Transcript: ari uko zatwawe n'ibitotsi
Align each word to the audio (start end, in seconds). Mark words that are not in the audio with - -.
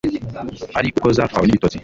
ari 0.79 0.89
uko 0.99 1.07
zatwawe 1.17 1.45
n'ibitotsi 1.45 1.77